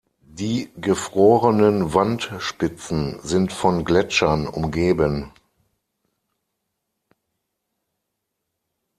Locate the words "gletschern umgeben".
3.85-5.31